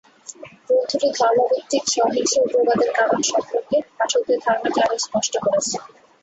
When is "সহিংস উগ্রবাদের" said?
1.93-2.91